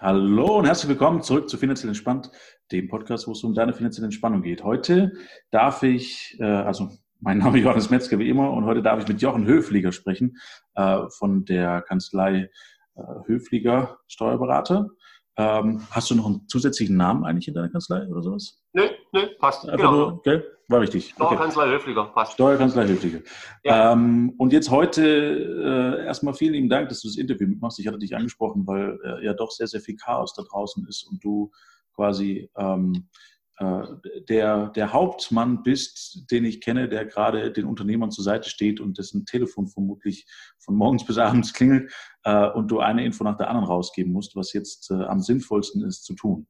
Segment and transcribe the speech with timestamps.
[0.00, 2.28] Hallo und herzlich willkommen zurück zu Finanziell Entspannt,
[2.72, 4.64] dem Podcast, wo es um deine finanzielle Entspannung geht.
[4.64, 5.12] Heute
[5.52, 6.90] darf ich, äh, also
[7.20, 10.36] mein Name ist Johannes Metzger wie immer und heute darf ich mit Jochen Höfliger sprechen
[10.74, 12.50] äh, von der Kanzlei
[12.96, 14.90] äh, Höfliger Steuerberater.
[15.36, 18.62] Ähm, hast du noch einen zusätzlichen Namen eigentlich in deiner Kanzlei oder sowas?
[18.72, 19.68] Nö, nö, passt.
[19.68, 20.10] Einfach genau.
[20.10, 20.44] nur, gell?
[20.68, 21.10] War richtig.
[21.10, 21.74] Steuerkanzlei okay.
[21.74, 22.32] Höfliger, passt.
[22.34, 23.20] Steuerkanzlei Höfliger.
[23.64, 23.92] Ja.
[23.92, 27.78] Ähm, und jetzt heute äh, erstmal vielen lieben Dank, dass du das Interview mitmachst.
[27.80, 31.02] Ich hatte dich angesprochen, weil äh, ja doch sehr, sehr viel Chaos da draußen ist
[31.02, 31.50] und du
[31.94, 38.24] quasi ähm, äh, der, der Hauptmann bist, den ich kenne, der gerade den Unternehmern zur
[38.24, 40.26] Seite steht und dessen Telefon vermutlich
[40.58, 41.92] von morgens bis abends klingelt
[42.24, 45.84] äh, und du eine Info nach der anderen rausgeben musst, was jetzt äh, am sinnvollsten
[45.84, 46.48] ist zu tun.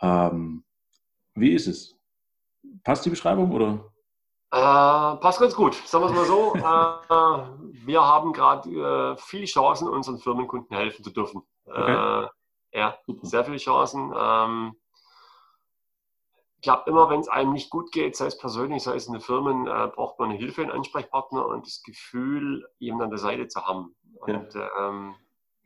[0.00, 0.64] Ähm,
[1.34, 1.96] wie ist es?
[2.82, 3.92] Passt die Beschreibung oder?
[4.50, 6.54] Äh, passt ganz gut, sagen wir es mal so.
[6.56, 11.42] äh, wir haben gerade äh, viele Chancen, unseren Firmenkunden helfen zu dürfen.
[11.64, 12.24] Okay.
[12.24, 12.28] Äh,
[12.74, 13.26] ja, Super.
[13.26, 14.12] sehr viele Chancen.
[14.18, 14.74] Ähm,
[16.62, 19.14] ich glaube, immer wenn es einem nicht gut geht, sei es persönlich, sei es in
[19.14, 23.18] den Firmen, äh, braucht man eine Hilfe, einen Ansprechpartner und das Gefühl, jemanden an der
[23.18, 23.96] Seite zu haben.
[24.20, 24.68] Und, ja.
[24.78, 25.16] ähm,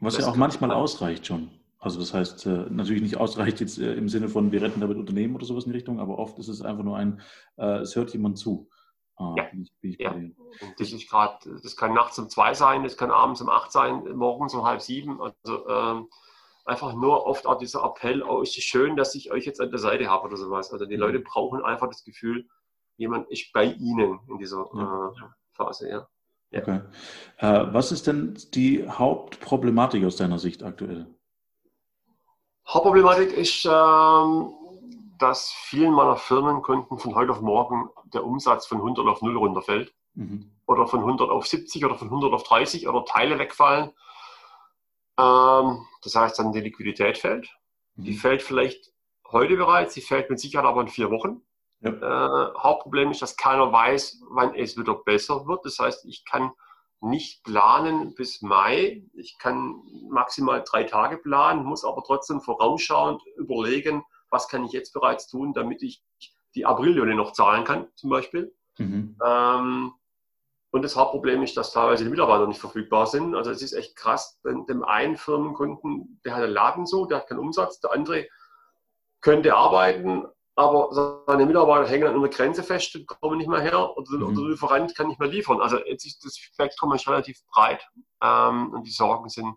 [0.00, 1.50] Was ja auch manchmal ausreicht schon.
[1.78, 4.96] Also das heißt, äh, natürlich nicht ausreicht jetzt äh, im Sinne von, wir retten damit
[4.96, 7.20] Unternehmen oder sowas in die Richtung, aber oft ist es einfach nur ein,
[7.58, 8.70] äh, es hört jemand zu.
[9.16, 9.44] Ah, ja.
[9.50, 10.14] Bin ich, bin ich ja.
[10.78, 14.02] das ist gerade, das kann nachts um zwei sein, das kann abends um acht sein,
[14.14, 15.20] morgens um halb sieben.
[15.20, 16.08] Also ähm,
[16.66, 19.70] einfach nur oft auch dieser Appell, oh, ist es schön, dass ich euch jetzt an
[19.70, 20.72] der Seite habe oder sowas.
[20.72, 21.02] Also die mhm.
[21.02, 22.46] Leute brauchen einfach das Gefühl,
[22.96, 25.08] jemand ist bei ihnen in dieser ja.
[25.08, 26.08] äh, Phase, ja.
[26.50, 26.60] ja.
[26.60, 26.80] Okay.
[27.38, 31.06] Äh, was ist denn die Hauptproblematik aus deiner Sicht aktuell?
[32.66, 34.52] Hauptproblematik ist, ähm,
[35.18, 39.94] dass vielen meiner Firmenkunden von heute auf morgen der Umsatz von 100 auf 0 runterfällt.
[40.14, 40.50] Mhm.
[40.66, 43.92] Oder von 100 auf 70 oder von 100 auf 30 oder Teile wegfallen.
[45.18, 47.48] Ähm, das heißt, dann die Liquidität fällt.
[47.96, 48.04] Mhm.
[48.04, 48.92] Die fällt vielleicht
[49.30, 51.42] heute bereits, die fällt mit Sicherheit aber in vier Wochen.
[51.80, 51.90] Ja.
[51.90, 55.64] Äh, Hauptproblem ist, dass keiner weiß, wann es wieder besser wird.
[55.64, 56.52] Das heißt, ich kann
[57.00, 59.04] nicht planen bis Mai.
[59.12, 64.92] Ich kann maximal drei Tage planen, muss aber trotzdem vorausschauend überlegen, was kann ich jetzt
[64.92, 66.02] bereits tun, damit ich
[66.54, 68.54] die Aprillöhne noch zahlen kann, zum Beispiel.
[68.78, 69.16] Mhm.
[69.24, 69.92] Ähm,
[70.76, 73.34] und das Hauptproblem ist, dass teilweise die Mitarbeiter nicht verfügbar sind.
[73.34, 77.18] Also es ist echt krass, denn dem einen Firmenkunden, der hat einen Laden so, der
[77.18, 78.26] hat keinen Umsatz, der andere
[79.22, 83.96] könnte arbeiten, aber seine Mitarbeiter hängen an einer Grenze fest und kommen nicht mehr her
[83.96, 84.34] oder, mhm.
[84.34, 85.60] der Lieferant kann nicht mehr liefern.
[85.60, 87.86] Also jetzt ist das Spektrum ist relativ breit
[88.22, 89.56] ähm, und die Sorgen sind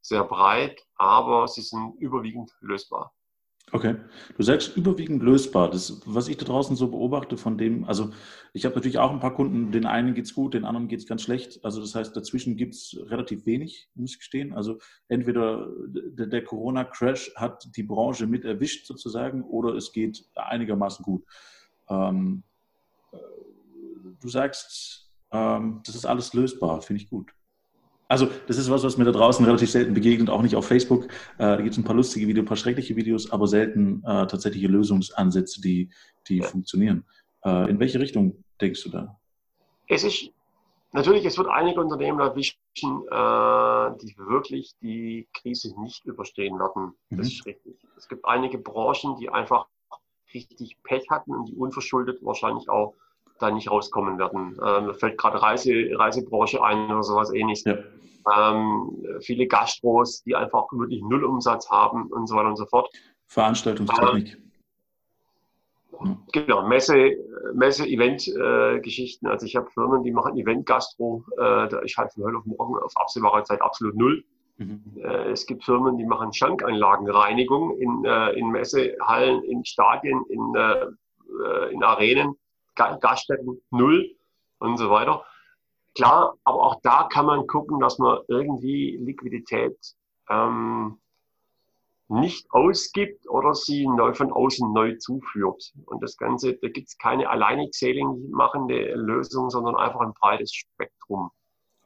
[0.00, 3.12] sehr breit, aber sie sind überwiegend lösbar.
[3.74, 3.96] Okay.
[4.36, 5.68] Du sagst überwiegend lösbar.
[5.68, 8.12] Das, was ich da draußen so beobachte von dem, also
[8.52, 11.00] ich habe natürlich auch ein paar Kunden, den einen geht es gut, den anderen geht
[11.00, 11.64] es ganz schlecht.
[11.64, 14.52] Also das heißt, dazwischen gibt es relativ wenig, muss ich gestehen.
[14.52, 21.02] Also entweder der, der Corona-Crash hat die Branche mit erwischt sozusagen oder es geht einigermaßen
[21.02, 21.24] gut.
[21.88, 22.44] Ähm,
[24.20, 27.34] du sagst, ähm, das ist alles lösbar, finde ich gut.
[28.08, 31.04] Also das ist was, was mir da draußen relativ selten begegnet, auch nicht auf Facebook.
[31.04, 34.26] Äh, da gibt es ein paar lustige Videos, ein paar schreckliche Videos, aber selten äh,
[34.26, 35.90] tatsächliche Lösungsansätze, die,
[36.28, 36.46] die ja.
[36.46, 37.04] funktionieren.
[37.44, 39.18] Äh, in welche Richtung denkst du da?
[39.88, 40.30] Es ist
[40.92, 46.94] natürlich, es wird einige Unternehmen erwischen, äh, die wirklich die Krise nicht überstehen werden.
[47.10, 47.32] Das mhm.
[47.32, 47.76] ist richtig.
[47.96, 49.66] Es gibt einige Branchen, die einfach
[50.32, 52.94] richtig Pech hatten und die unverschuldet wahrscheinlich auch
[53.38, 54.58] da nicht rauskommen werden.
[54.64, 57.64] Ähm, mir fällt gerade Reise, Reisebranche ein oder sowas ähnliches.
[57.64, 57.78] Ja.
[58.36, 62.88] Ähm, viele Gastros, die einfach wirklich null Umsatz haben und so weiter und so fort.
[63.26, 64.38] Veranstaltungstechnik.
[66.00, 67.16] Ähm, genau, Messe,
[67.54, 69.26] Messe Event-Geschichten.
[69.26, 71.24] Äh, also ich habe Firmen, die machen Event-Gastro.
[71.36, 74.24] Äh, da ist halt von heute auf morgen auf absehbare Zeit absolut null.
[74.58, 74.82] Mhm.
[74.96, 80.86] Äh, es gibt Firmen, die machen Schankanlagenreinigung in, äh, in Messehallen, in Stadien, in, äh,
[81.44, 82.36] äh, in Arenen.
[82.74, 84.16] Gaststätten null
[84.58, 85.24] und so weiter.
[85.94, 89.76] Klar, aber auch da kann man gucken, dass man irgendwie Liquidität
[90.28, 90.98] ähm,
[92.08, 95.72] nicht ausgibt oder sie neu von außen neu zuführt.
[95.86, 100.52] Und das Ganze, da gibt es keine alleinig sailing machende Lösung, sondern einfach ein breites
[100.52, 101.30] Spektrum.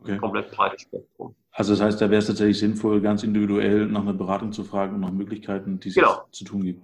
[0.01, 0.13] Okay.
[0.13, 1.35] Ein komplett breites Spektrum.
[1.53, 4.95] Also das heißt, da wäre es tatsächlich sinnvoll, ganz individuell nach einer Beratung zu fragen
[4.95, 6.23] und nach Möglichkeiten, die es genau.
[6.31, 6.83] zu tun gibt.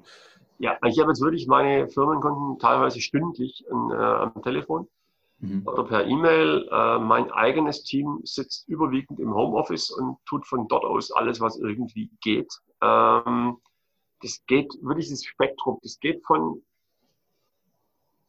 [0.59, 4.89] Ja, ich habe jetzt wirklich meine Firmenkunden teilweise stündlich an, äh, am Telefon
[5.41, 5.67] mhm.
[5.67, 6.69] oder per E-Mail.
[6.71, 11.59] Äh, mein eigenes Team sitzt überwiegend im Homeoffice und tut von dort aus alles, was
[11.59, 12.53] irgendwie geht.
[12.83, 13.59] Ähm,
[14.21, 15.79] das geht wirklich das Spektrum.
[15.83, 16.63] Das geht von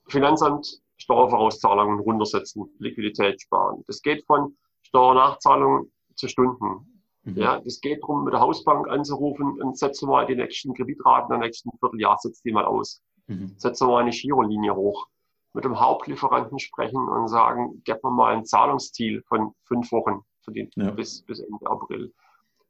[0.07, 3.83] Finanzamt Steuervorauszahlungen runtersetzen, Liquidität sparen.
[3.87, 6.94] Das geht von Steuernachzahlungen zu Stunden
[7.25, 7.37] Mhm.
[7.37, 11.41] Ja, das geht darum, mit der Hausbank anzurufen und setzen mal die nächsten Kreditraten im
[11.41, 13.01] nächsten Vierteljahr, setzt die mal aus.
[13.27, 13.55] Mhm.
[13.57, 15.07] Setzen mal eine Girolinie hoch.
[15.53, 20.51] Mit dem Hauptlieferanten sprechen und sagen, gib mir mal ein Zahlungsziel von fünf Wochen für
[20.51, 20.91] den, ja.
[20.91, 22.13] bis, bis Ende April.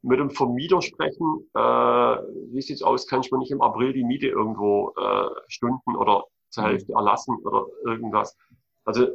[0.02, 4.04] Mit dem Vermieter sprechen, äh, wie sieht's aus, kann ich mir nicht im April die
[4.04, 6.68] Miete irgendwo äh, Stunden oder zur mhm.
[6.68, 8.38] Hälfte erlassen oder irgendwas.
[8.86, 9.08] Also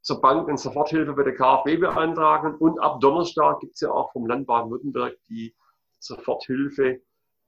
[0.00, 2.54] zur Bank eine Soforthilfe bei der KfW beantragen.
[2.56, 5.54] Und ab Donnerstag gibt es ja auch vom Land Baden-Württemberg die
[5.98, 7.00] Soforthilfe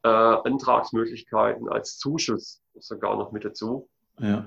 [0.02, 3.88] äh, Antragsmöglichkeiten als Zuschuss sogar noch mit dazu.
[4.18, 4.44] Ja.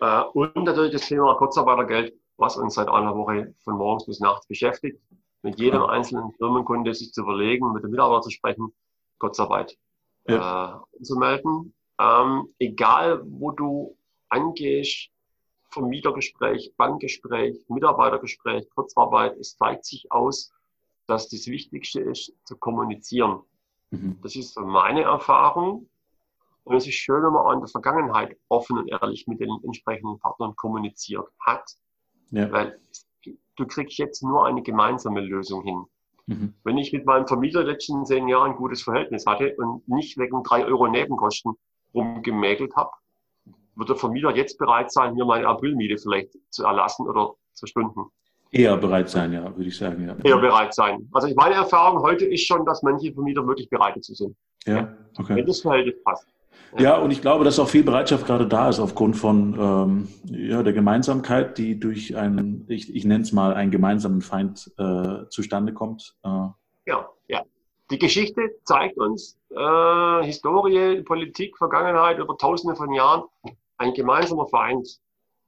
[0.00, 4.46] Äh, und natürlich das Thema Kurzarbeitergeld, was uns seit einer Woche von morgens bis nachts
[4.46, 5.00] beschäftigt.
[5.42, 8.74] Mit jedem einzelnen Firmenkunde sich zu überlegen, mit dem Mitarbeiter zu sprechen,
[9.18, 9.78] Kurzarbeit
[10.26, 10.84] ja.
[10.98, 11.74] äh, zu melden.
[11.98, 13.96] Ähm, egal, wo du
[14.28, 15.10] angehst,
[15.70, 20.52] Vermietergespräch, Bankgespräch, Mitarbeitergespräch, Kurzarbeit, es zeigt sich aus,
[21.06, 23.40] dass das Wichtigste ist, zu kommunizieren.
[23.90, 24.18] Mhm.
[24.22, 25.88] Das ist meine Erfahrung.
[26.64, 29.50] Und es ist schön, wenn man auch in der Vergangenheit offen und ehrlich mit den
[29.64, 31.64] entsprechenden Partnern kommuniziert hat.
[32.30, 32.50] Ja.
[32.52, 32.78] Weil
[33.56, 35.84] du kriegst jetzt nur eine gemeinsame Lösung hin.
[36.26, 36.54] Mhm.
[36.62, 40.42] Wenn ich mit meinem Vermieter letzten zehn Jahren ein gutes Verhältnis hatte und nicht wegen
[40.44, 41.54] drei Euro Nebenkosten
[41.92, 42.92] rumgemäkelt habe,
[43.80, 48.04] wird der Vermieter jetzt bereit sein, mir meine Aprilmiete vielleicht zu erlassen oder zu stunden?
[48.52, 50.06] Eher bereit sein, ja, würde ich sagen.
[50.06, 50.16] Ja.
[50.22, 51.08] Eher bereit sein.
[51.12, 54.36] Also meine Erfahrung heute ist schon, dass manche Vermieter wirklich bereit dazu sind.
[54.66, 55.36] Ja, okay.
[55.36, 56.26] Wenn das Verhältnis passt.
[56.76, 56.82] Ja.
[56.82, 60.62] ja, und ich glaube, dass auch viel Bereitschaft gerade da ist aufgrund von ähm, ja,
[60.62, 65.72] der Gemeinsamkeit, die durch einen, ich, ich nenne es mal, einen gemeinsamen Feind äh, zustande
[65.72, 66.14] kommt.
[66.22, 66.28] Äh.
[66.86, 67.42] Ja, ja.
[67.90, 73.24] Die Geschichte zeigt uns, äh, Historie, Politik, Vergangenheit über tausende von Jahren,
[73.80, 75.00] ein gemeinsamer Feind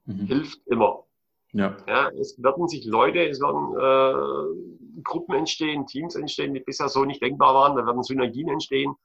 [0.05, 0.25] mhm.
[0.25, 1.03] hilft immer.
[1.51, 1.77] Ja.
[1.87, 2.09] ja.
[2.09, 7.21] Es werden sich Leute, es werden äh, Gruppen entstehen, Teams entstehen, die bisher so nicht
[7.21, 7.77] denkbar waren.
[7.77, 8.95] Da werden Synergien entstehen,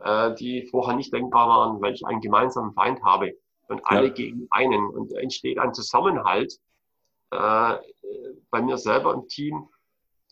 [0.00, 3.34] äh, die vorher nicht denkbar waren, weil ich einen gemeinsamen Feind habe
[3.68, 4.12] und alle ja.
[4.12, 4.90] gegen einen.
[4.90, 6.52] Und da entsteht ein Zusammenhalt.
[7.30, 7.76] Äh,
[8.50, 9.68] bei mir selber im Team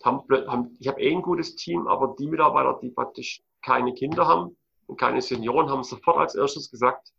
[0.04, 4.26] haben, haben ich habe eh ein gutes Team, aber die Mitarbeiter, die praktisch keine Kinder
[4.26, 4.54] haben
[4.86, 7.13] und keine Senioren, haben sofort als erstes gesagt,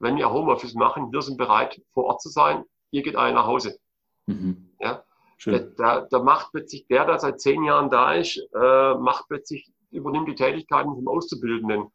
[0.00, 3.46] wenn wir Homeoffice machen, wir sind bereit, vor Ort zu sein, ihr geht alle nach
[3.46, 3.78] Hause.
[4.26, 4.70] Mhm.
[4.80, 5.04] Ja?
[5.44, 10.28] Da, da, macht plötzlich der, der seit zehn Jahren da ist, äh, macht plötzlich, übernimmt
[10.28, 11.90] die Tätigkeiten vom Auszubildenden,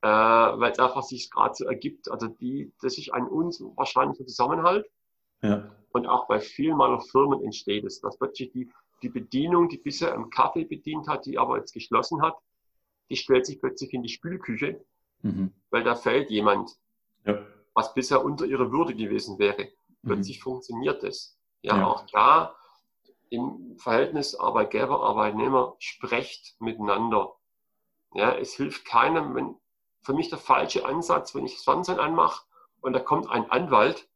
[0.00, 2.10] äh, weil es einfach sich gerade so ergibt.
[2.10, 4.86] Also die, das ist ein unwahrscheinlicher Zusammenhalt.
[5.42, 5.70] Ja.
[5.92, 8.70] Und auch bei vielen meiner Firmen entsteht es, dass plötzlich die,
[9.02, 12.36] die Bedienung, die bisher im Kaffee bedient hat, die aber jetzt geschlossen hat,
[13.10, 14.82] die stellt sich plötzlich in die Spülküche,
[15.22, 15.52] mhm.
[15.70, 16.70] weil da fällt jemand
[17.24, 17.38] ja.
[17.74, 19.68] was bisher unter ihrer Würde gewesen wäre.
[20.04, 20.42] Plötzlich mhm.
[20.42, 21.38] funktioniert es.
[21.62, 22.54] Ja, ja, auch da
[23.30, 27.34] im Verhältnis Arbeitgeber, Arbeitnehmer sprecht miteinander.
[28.14, 29.56] Ja, es hilft keinem, wenn
[30.02, 32.42] für mich der falsche Ansatz, wenn ich das Fernsehen anmache
[32.80, 34.08] und da kommt ein Anwalt,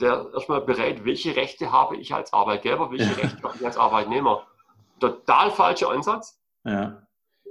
[0.00, 3.12] der erstmal berät, welche Rechte habe ich als Arbeitgeber, welche ja.
[3.22, 4.46] Rechte habe ich als Arbeitnehmer.
[5.00, 6.40] Total falscher Ansatz.
[6.64, 7.06] Ja.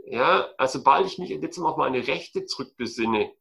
[0.05, 3.31] Ja, also sobald ich mich jetzt auf meine Rechte zurückbesinne,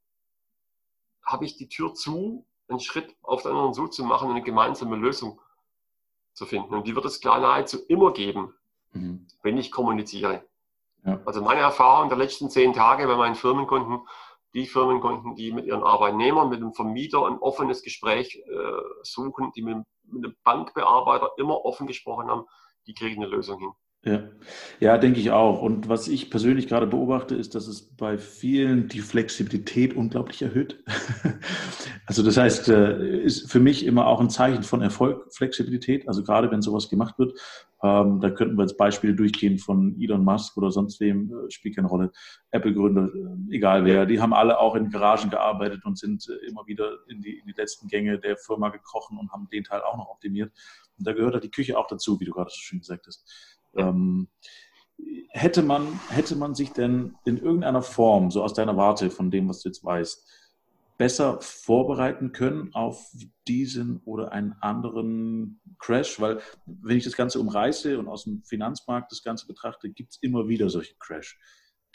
[1.24, 4.44] habe ich die Tür zu, einen Schritt auf den anderen so zu machen und eine
[4.44, 5.40] gemeinsame Lösung
[6.32, 6.74] zu finden.
[6.74, 8.54] Und die wird es klar nahezu immer geben,
[8.92, 9.26] mhm.
[9.42, 10.44] wenn ich kommuniziere.
[11.04, 11.20] Ja.
[11.24, 14.00] Also meine Erfahrung der letzten zehn Tage bei meinen Firmenkunden,
[14.54, 19.62] die Firmenkunden, die mit ihren Arbeitnehmern, mit dem Vermieter ein offenes Gespräch äh, suchen, die
[19.62, 22.46] mit, mit dem Bankbearbeiter immer offen gesprochen haben,
[22.86, 23.72] die kriegen eine Lösung hin.
[24.02, 24.22] Ja.
[24.80, 25.60] ja, denke ich auch.
[25.60, 30.82] Und was ich persönlich gerade beobachte, ist, dass es bei vielen die Flexibilität unglaublich erhöht.
[32.06, 36.08] also das heißt, äh, ist für mich immer auch ein Zeichen von Erfolg, Flexibilität.
[36.08, 37.38] Also gerade wenn sowas gemacht wird,
[37.82, 41.76] ähm, da könnten wir jetzt Beispiele durchgehen von Elon Musk oder sonst wem, äh, spielt
[41.76, 42.10] keine Rolle.
[42.52, 46.90] Apple-Gründer, äh, egal wer, die haben alle auch in Garagen gearbeitet und sind immer wieder
[47.08, 50.08] in die, in die letzten Gänge der Firma gekrochen und haben den Teil auch noch
[50.08, 50.52] optimiert.
[50.96, 53.26] Und da gehört halt die Küche auch dazu, wie du gerade so schön gesagt hast.
[53.76, 54.28] Ähm,
[55.30, 59.48] hätte, man, hätte man sich denn in irgendeiner Form, so aus deiner Warte von dem,
[59.48, 60.26] was du jetzt weißt,
[60.98, 63.10] besser vorbereiten können auf
[63.48, 66.20] diesen oder einen anderen Crash?
[66.20, 70.18] Weil wenn ich das Ganze umreiße und aus dem Finanzmarkt das Ganze betrachte, gibt es
[70.20, 71.38] immer wieder solche Crash.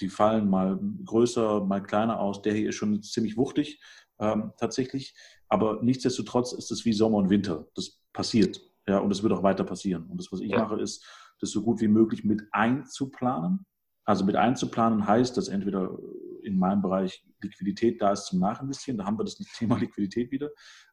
[0.01, 2.41] Die fallen mal größer, mal kleiner aus.
[2.41, 3.79] Der hier ist schon ziemlich wuchtig
[4.20, 5.13] ähm, tatsächlich.
[5.48, 7.67] Aber nichtsdestotrotz ist es wie Sommer und Winter.
[7.75, 8.60] Das passiert.
[8.88, 10.05] Ja, und es wird auch weiter passieren.
[10.10, 10.60] Und das, was ich ja.
[10.60, 11.05] mache, ist,
[11.39, 13.65] das so gut wie möglich mit einzuplanen.
[14.06, 15.98] Also mit einzuplanen heißt, dass entweder
[16.44, 20.48] in meinem Bereich Liquidität da ist zum Nachinvestieren, da haben wir das Thema Liquidität wieder,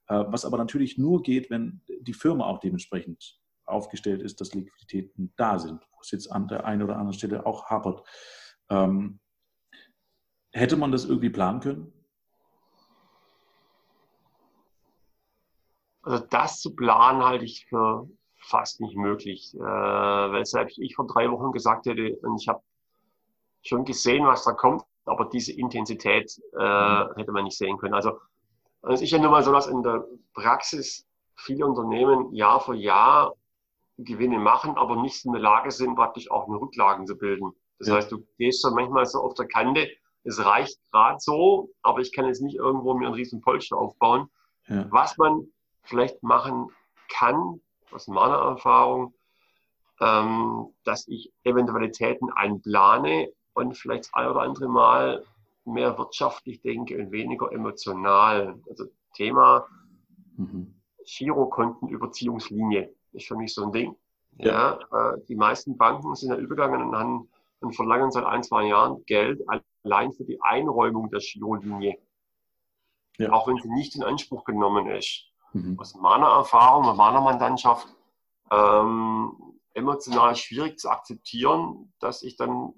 [0.09, 5.33] äh, was aber natürlich nur geht, wenn die Firma auch dementsprechend aufgestellt ist, dass Liquiditäten
[5.37, 8.07] da sind, es jetzt an der einen oder anderen Stelle auch hapert.
[8.69, 9.21] Ähm,
[10.53, 11.93] hätte man das irgendwie planen können?
[16.03, 18.09] Also das zu planen halte ich für
[18.43, 22.63] fast nicht möglich, äh, weil selbst ich vor drei Wochen gesagt hätte, und ich habe
[23.63, 27.95] schon gesehen, was da kommt, aber diese Intensität äh, hätte man nicht sehen können.
[27.95, 28.19] Also
[28.83, 31.07] es ist ja nun mal so, dass in der Praxis
[31.37, 33.35] viele Unternehmen Jahr für Jahr
[33.99, 37.53] Gewinne machen, aber nicht in der Lage sind, praktisch auch eine Rücklagen zu bilden.
[37.79, 37.95] Das ja.
[37.95, 39.89] heißt, du gehst schon manchmal so auf der Kante,
[40.25, 44.29] es reicht gerade so, aber ich kann jetzt nicht irgendwo mir einen riesen Polster aufbauen.
[44.69, 44.87] Ja.
[44.91, 45.49] Was man
[45.83, 46.69] vielleicht machen
[47.09, 47.61] kann,
[47.95, 49.15] aus meiner Erfahrung,
[50.01, 55.25] ähm, dass ich Eventualitäten einplane und vielleicht das ein oder andere Mal
[55.65, 58.59] mehr wirtschaftlich denke und weniger emotional.
[58.69, 59.67] Also Thema
[60.37, 60.75] mhm.
[61.05, 63.97] Girokontenüberziehungslinie ist für mich so ein Ding.
[64.39, 64.79] Ja.
[64.91, 67.29] ja äh, die meisten Banken sind ja übergegangen und haben
[67.61, 69.41] und verlangen seit ein, zwei Jahren Geld
[69.85, 71.99] allein für die Einräumung der Girolinie.
[73.19, 73.31] Ja.
[73.33, 75.32] Auch wenn sie nicht in Anspruch genommen ist.
[75.53, 75.79] Mhm.
[75.79, 77.87] Aus meiner Erfahrung, aus meiner Mandantschaft,
[78.51, 79.37] ähm,
[79.75, 82.75] emotional schwierig zu akzeptieren, dass ich dann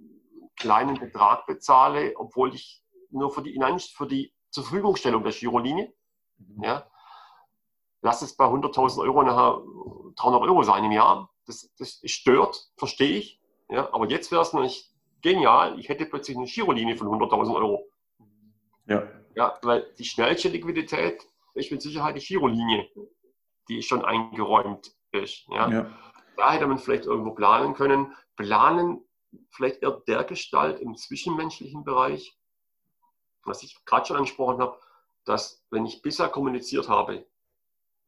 [0.56, 3.60] kleinen Betrag bezahle, obwohl ich nur für die,
[3.94, 5.92] für die zur Verfügungstellung der Girolinie,
[6.38, 6.62] mhm.
[6.62, 6.86] ja,
[8.02, 9.62] lass es bei 100.000 Euro nachher
[10.16, 11.30] 300 Euro sein im Jahr.
[11.46, 13.40] Das, das stört, verstehe ich.
[13.68, 17.88] Ja, aber jetzt wäre es nämlich genial, ich hätte plötzlich eine Girolinie von 100.000 Euro.
[18.86, 19.08] Ja.
[19.34, 19.58] ja.
[19.62, 22.90] Weil die schnellste Liquidität ist mit Sicherheit die Girolinie,
[23.68, 25.46] die schon eingeräumt ist.
[25.48, 25.70] Ja.
[25.70, 25.98] ja.
[26.36, 28.12] Da hätte man vielleicht irgendwo planen können.
[28.36, 29.04] Planen
[29.50, 32.36] vielleicht eher der Gestalt im zwischenmenschlichen Bereich,
[33.44, 34.78] was ich gerade schon angesprochen habe,
[35.24, 37.26] dass wenn ich bisher kommuniziert habe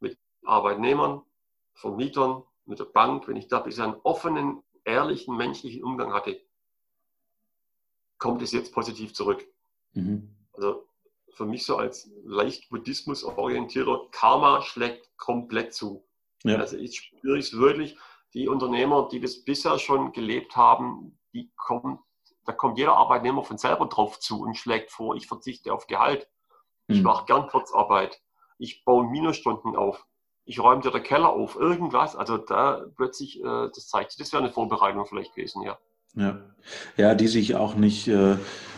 [0.01, 1.23] mit Arbeitnehmern,
[1.75, 6.41] Vermietern, mit der Bank, wenn ich da bisher einen offenen, ehrlichen, menschlichen Umgang hatte,
[8.19, 9.47] kommt es jetzt positiv zurück.
[9.93, 10.35] Mhm.
[10.53, 10.89] Also
[11.37, 16.05] für mich so als leicht Buddhismus orientierter Karma schlägt komplett zu.
[16.45, 16.57] Ja.
[16.57, 17.97] Also ich spüre es wirklich,
[18.33, 21.99] die Unternehmer, die das bisher schon gelebt haben, die kommen,
[22.47, 26.29] da kommt jeder Arbeitnehmer von selber drauf zu und schlägt vor, ich verzichte auf Gehalt.
[26.87, 27.05] Ich mhm.
[27.05, 28.23] mache gern Kurzarbeit.
[28.59, 30.07] Ich baue Minusstunden auf.
[30.45, 31.57] Ich räume dir den Keller auf.
[31.57, 32.17] Irgendwas.
[32.17, 35.79] Also da plötzlich, äh, das zeigt, das wäre eine Vorbereitung vielleicht gewesen, ja.
[36.17, 36.41] Ja,
[36.97, 38.37] ja die sich auch nicht äh,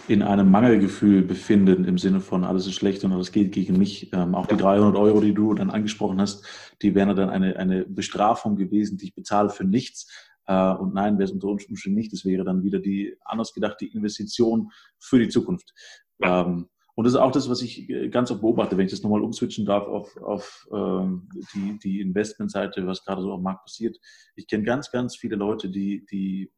[0.08, 4.12] in einem Mangelgefühl befinden im Sinne von alles ist schlecht und alles geht gegen mich.
[4.12, 6.44] Ähm, auch die 300 Euro, die du dann angesprochen hast,
[6.82, 10.10] die wären dann eine, eine Bestrafung gewesen, die ich bezahle für nichts.
[10.46, 12.12] Äh, und nein, wäre es unter Umständen nicht.
[12.12, 15.74] Das wäre dann wieder die anders gedachte Investition für die Zukunft.
[16.20, 16.42] Ja.
[16.46, 19.04] Ähm, und das ist auch das, was ich äh, ganz oft beobachte, wenn ich das
[19.04, 23.96] nochmal umswitchen darf auf, auf ähm, die, die Investmentseite, was gerade so am Markt passiert.
[24.34, 26.50] Ich kenne ganz, ganz viele Leute, die, die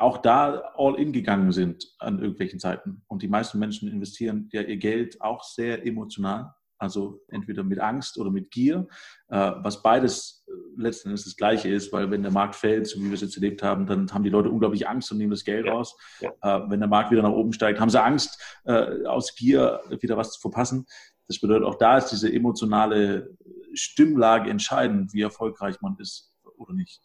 [0.00, 3.02] auch da all in gegangen sind an irgendwelchen Zeiten.
[3.08, 8.18] Und die meisten Menschen investieren ja ihr Geld auch sehr emotional, also entweder mit Angst
[8.18, 8.88] oder mit Gier,
[9.28, 12.98] äh, was beides äh, letzten Endes das Gleiche ist, weil wenn der Markt fällt, so
[12.98, 15.44] wie wir es jetzt erlebt haben, dann haben die Leute unglaublich Angst und nehmen das
[15.44, 15.72] Geld ja.
[15.72, 15.96] raus.
[16.20, 16.30] Ja.
[16.40, 18.60] Äh, wenn der Markt wieder nach oben steigt, haben sie Angst,
[19.06, 20.86] aus Gier wieder was zu verpassen.
[21.26, 23.36] Das bedeutet, auch da ist diese emotionale
[23.72, 27.00] Stimmlage entscheidend, wie erfolgreich man ist oder nicht.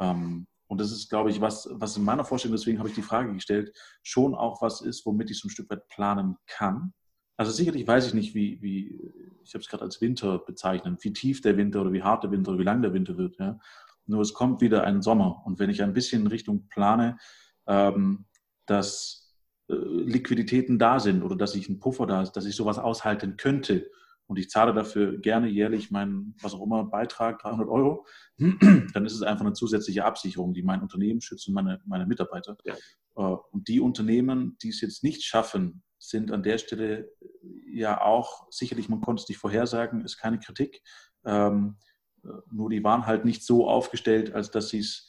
[0.00, 3.02] Ähm, und das ist, glaube ich, was, was in meiner Vorstellung, deswegen habe ich die
[3.02, 6.92] Frage gestellt, schon auch was ist, womit ich so ein Stück weit planen kann.
[7.36, 8.98] Also sicherlich weiß ich nicht, wie, wie
[9.44, 12.30] ich habe es gerade als Winter bezeichnet, wie tief der Winter oder wie hart der
[12.30, 13.38] Winter oder wie lang der Winter wird.
[13.38, 13.58] Ja.
[14.06, 15.42] Nur es kommt wieder ein Sommer.
[15.44, 17.18] Und wenn ich ein bisschen in Richtung plane,
[17.66, 18.24] ähm,
[18.64, 19.34] dass
[19.68, 23.36] äh, Liquiditäten da sind oder dass ich ein Puffer da ist, dass ich sowas aushalten
[23.36, 23.90] könnte,
[24.26, 28.06] und ich zahle dafür gerne jährlich meinen, was auch immer, Beitrag, 300 Euro,
[28.38, 32.56] dann ist es einfach eine zusätzliche Absicherung, die mein Unternehmen schützt und meine, meine Mitarbeiter.
[32.64, 32.74] Ja.
[33.16, 38.00] Äh, und die Unternehmen, die es jetzt nicht schaffen, sind an der Stelle äh, ja
[38.00, 40.82] auch, sicherlich, man konnte es nicht vorhersagen, ist keine Kritik,
[41.24, 41.76] ähm,
[42.24, 45.08] äh, nur die waren halt nicht so aufgestellt, als dass sie es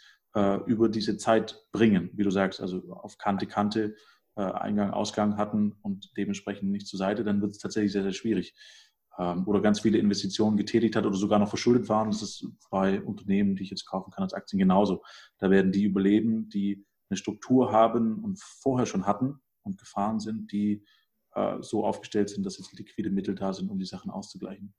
[0.67, 3.95] über diese Zeit bringen, wie du sagst, also auf Kante, Kante,
[4.35, 8.53] Eingang, Ausgang hatten und dementsprechend nicht zur Seite, dann wird es tatsächlich sehr, sehr schwierig.
[9.17, 12.09] Ähm, oder ganz viele Investitionen getätigt hat oder sogar noch verschuldet waren.
[12.09, 15.03] Das ist bei Unternehmen, die ich jetzt kaufen kann als Aktien genauso.
[15.39, 20.51] Da werden die überleben, die eine Struktur haben und vorher schon hatten und gefahren sind,
[20.51, 20.83] die
[21.33, 24.73] äh, so aufgestellt sind, dass jetzt liquide Mittel da sind, um die Sachen auszugleichen.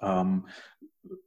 [0.00, 0.46] Ähm,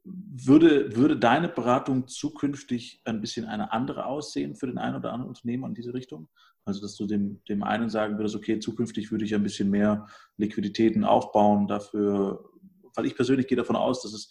[0.04, 5.28] würde, würde deine Beratung zukünftig ein bisschen eine andere aussehen für den einen oder anderen
[5.28, 6.28] Unternehmer in diese Richtung?
[6.64, 10.06] Also, dass du dem, dem einen sagen würdest, okay, zukünftig würde ich ein bisschen mehr
[10.36, 12.50] Liquiditäten aufbauen dafür,
[12.94, 14.30] weil ich persönlich gehe davon aus, dass es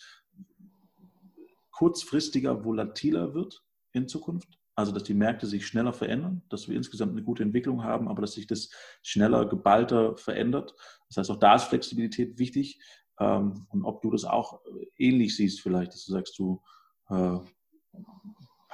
[1.71, 4.59] kurzfristiger volatiler wird in Zukunft.
[4.75, 8.21] Also, dass die Märkte sich schneller verändern, dass wir insgesamt eine gute Entwicklung haben, aber
[8.21, 8.71] dass sich das
[9.03, 10.73] schneller, geballter verändert.
[11.09, 12.81] Das heißt, auch da ist Flexibilität wichtig.
[13.19, 14.61] Ähm, und ob du das auch
[14.97, 16.61] ähnlich siehst, vielleicht, dass du sagst, du
[17.09, 17.37] äh,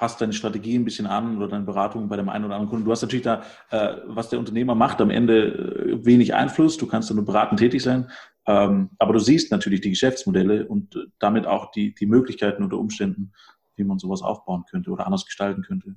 [0.00, 2.86] passt deine Strategie ein bisschen an oder deine Beratung bei dem einen oder anderen Kunden.
[2.86, 6.78] Du hast natürlich da, äh, was der Unternehmer macht, am Ende äh, wenig Einfluss.
[6.78, 8.10] Du kannst da nur beratend tätig sein.
[8.46, 13.34] Ähm, aber du siehst natürlich die Geschäftsmodelle und damit auch die, die Möglichkeiten unter Umständen,
[13.76, 15.94] wie man sowas aufbauen könnte oder anders gestalten könnte.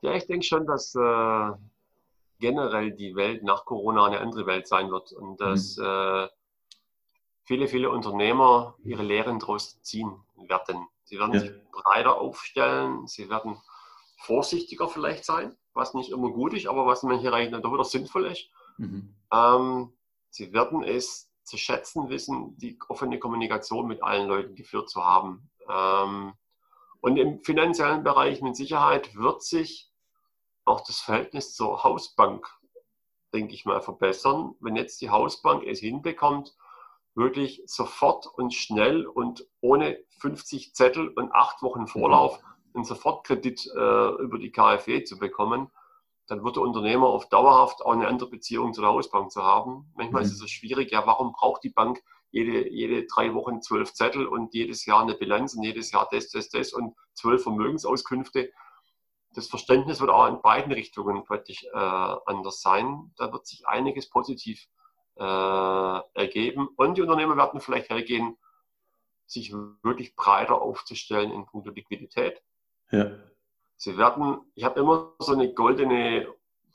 [0.00, 1.50] Ja, ich denke schon, dass äh,
[2.40, 5.84] generell die Welt nach Corona eine andere Welt sein wird und dass mhm.
[5.84, 6.28] äh,
[7.44, 10.10] viele, viele Unternehmer ihre Lehren daraus ziehen
[10.48, 10.88] werden.
[11.12, 11.40] Sie werden ja.
[11.40, 13.60] sich breiter aufstellen, sie werden
[14.16, 18.28] vorsichtiger vielleicht sein, was nicht immer gut ist, aber was manche Reichen doch wieder sinnvoll
[18.28, 18.48] ist.
[18.78, 19.14] Mhm.
[19.30, 19.92] Ähm,
[20.30, 25.50] sie werden es zu schätzen wissen, die offene Kommunikation mit allen Leuten geführt zu haben.
[25.68, 26.32] Ähm,
[27.02, 29.92] und im finanziellen Bereich mit Sicherheit wird sich
[30.64, 32.48] auch das Verhältnis zur Hausbank,
[33.34, 34.54] denke ich mal, verbessern.
[34.60, 36.56] Wenn jetzt die Hausbank es hinbekommt,
[37.14, 42.76] wirklich sofort und schnell und ohne 50 Zettel und acht Wochen Vorlauf mhm.
[42.76, 45.70] einen Sofortkredit äh, über die KfW zu bekommen,
[46.26, 49.92] dann wird der Unternehmer auf dauerhaft auch eine andere Beziehung zu der Hausbank zu haben.
[49.94, 50.26] Manchmal mhm.
[50.26, 54.26] ist es so schwierig, ja, warum braucht die Bank jede, jede drei Wochen zwölf Zettel
[54.26, 58.50] und jedes Jahr eine Bilanz und jedes Jahr das, das, das und zwölf Vermögensauskünfte.
[59.34, 63.12] Das Verständnis wird auch in beiden Richtungen deutlich äh, anders sein.
[63.16, 64.81] Da wird sich einiges positiv äh,
[65.16, 66.68] ergeben.
[66.76, 68.36] Und die Unternehmer werden vielleicht hergehen,
[69.26, 69.52] sich
[69.82, 72.42] wirklich breiter aufzustellen in puncto Liquidität.
[72.90, 73.10] Ja.
[73.76, 76.28] Sie werden, ich habe immer so eine goldene,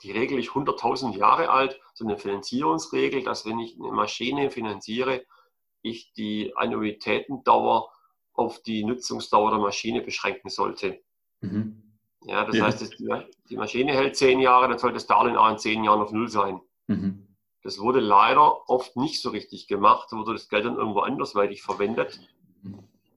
[0.03, 5.25] die Regel ist 100.000 Jahre alt, so eine Finanzierungsregel, dass wenn ich eine Maschine finanziere,
[5.81, 7.91] ich die Annuitätendauer
[8.33, 10.99] auf die Nutzungsdauer der Maschine beschränken sollte.
[11.41, 11.83] Mhm.
[12.25, 12.65] Ja, das ja.
[12.65, 12.99] heißt,
[13.49, 16.27] die Maschine hält zehn Jahre, dann sollte das Darlehen auch in zehn Jahren auf Null
[16.27, 16.59] sein.
[16.87, 17.26] Mhm.
[17.67, 21.61] Das wurde leider oft nicht so richtig gemacht, da wurde das Geld dann irgendwo andersweitig
[21.61, 22.17] verwendet.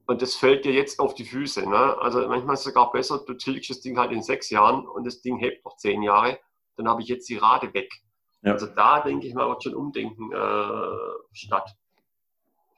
[0.07, 1.69] Und das fällt dir jetzt auf die Füße.
[1.69, 1.97] Ne?
[2.01, 5.05] Also manchmal ist es sogar besser, du tilgst das Ding halt in sechs Jahren und
[5.05, 6.37] das Ding hebt noch zehn Jahre,
[6.75, 7.93] dann habe ich jetzt die Rate weg.
[8.41, 8.51] Ja.
[8.51, 10.97] Also da denke ich mal, wird schon Umdenken äh,
[11.31, 11.77] stattfinden,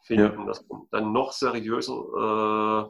[0.10, 0.30] ja.
[0.46, 2.90] dass man dann noch seriöser äh,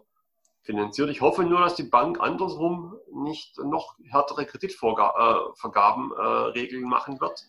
[0.63, 1.09] finanziert.
[1.09, 7.45] Ich hoffe nur, dass die Bank andersrum nicht noch härtere Kreditvergabenregeln äh, machen wird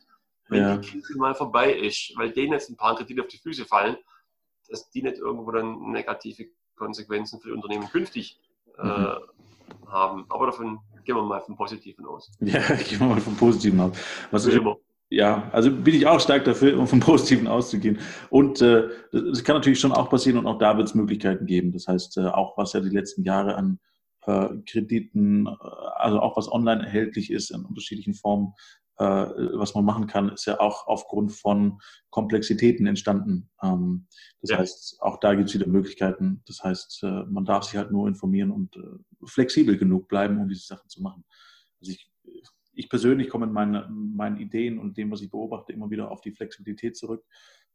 [0.49, 0.77] wenn ja.
[0.77, 3.97] die Krise mal vorbei ist, weil denen jetzt ein paar Kredite auf die Füße fallen,
[4.69, 8.41] dass die nicht irgendwo dann negative Konsequenzen für die Unternehmen künftig
[8.79, 9.19] äh, mhm.
[9.87, 10.27] haben.
[10.29, 12.31] Aber davon gehen wir mal vom Positiven aus.
[12.41, 13.97] Ja, gehen wir mal vom Positiven aus.
[14.31, 14.61] Was ich.
[15.11, 18.01] Ja, also bin ich auch stark dafür, um vom Positiven auszugehen.
[18.31, 21.73] Und äh, das kann natürlich schon auch passieren und auch da wird es Möglichkeiten geben.
[21.73, 23.79] Das heißt, äh, auch was ja die letzten Jahre an
[24.27, 25.51] äh, Krediten, äh,
[25.97, 28.55] also auch was online erhältlich ist in unterschiedlichen Formen,
[28.97, 31.81] äh, was man machen kann, ist ja auch aufgrund von
[32.11, 33.51] Komplexitäten entstanden.
[33.61, 34.07] Ähm,
[34.41, 34.59] das ja.
[34.59, 36.43] heißt, auch da gibt es wieder Möglichkeiten.
[36.47, 40.49] Das heißt, äh, man darf sich halt nur informieren und äh, flexibel genug bleiben, um
[40.49, 41.25] diese Sachen zu machen.
[41.81, 42.09] Also ich,
[42.73, 46.21] ich persönlich komme in meine, meinen Ideen und dem, was ich beobachte, immer wieder auf
[46.21, 47.25] die Flexibilität zurück.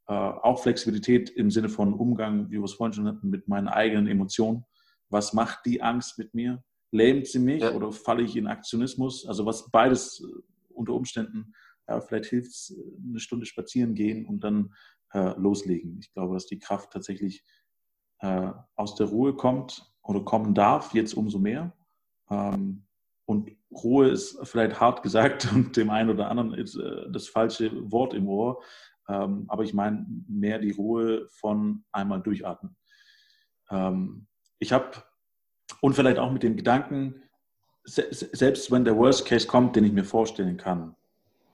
[0.05, 4.08] auch Flexibilität im Sinne von Umgang, wie wir es vorhin schon hatten, mit meinen eigenen
[4.08, 4.65] Emotionen.
[5.10, 6.63] Was macht die Angst mit mir?
[6.91, 7.71] Lähmt sie mich ja.
[7.71, 9.25] oder falle ich in Aktionismus?
[9.27, 10.21] Also was beides
[10.80, 11.54] unter Umständen,
[11.88, 12.76] ja, vielleicht hilft es,
[13.08, 14.74] eine Stunde spazieren gehen und dann
[15.13, 16.00] äh, loslegen.
[16.00, 17.44] Ich glaube, dass die Kraft tatsächlich
[18.20, 21.74] äh, aus der Ruhe kommt oder kommen darf, jetzt umso mehr.
[22.30, 22.86] Ähm,
[23.26, 27.92] und Ruhe ist vielleicht hart gesagt und dem einen oder anderen ist äh, das falsche
[27.92, 28.63] Wort im Ohr.
[29.08, 32.76] Ähm, aber ich meine mehr die Ruhe von einmal durchatmen.
[33.72, 34.28] Ähm,
[34.60, 34.92] ich habe,
[35.82, 37.24] und vielleicht auch mit dem Gedanken,
[37.89, 40.95] selbst wenn der Worst Case kommt, den ich mir vorstellen kann,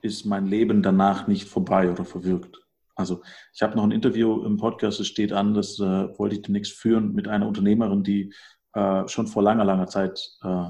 [0.02, 2.66] ist mein Leben danach nicht vorbei oder verwirkt.
[2.96, 3.22] Also
[3.54, 6.74] ich habe noch ein Interview im Podcast, es steht an, das äh, wollte ich demnächst
[6.74, 8.34] führen mit einer Unternehmerin, die
[8.74, 10.70] äh, schon vor langer, langer Zeit äh,